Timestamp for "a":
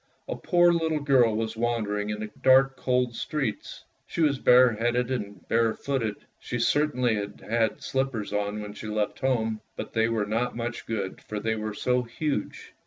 0.27-0.35